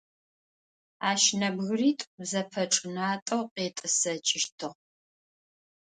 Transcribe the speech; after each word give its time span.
Ащ 1.09 1.21
нэбгыритӏу 1.39 2.11
зэпэчӏынатӏэу 2.29 3.43
къетӏысэкӏыщтыгъ. 3.53 4.71